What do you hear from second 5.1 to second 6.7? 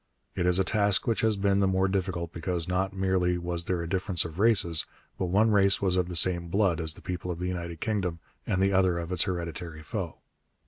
but one race was of the same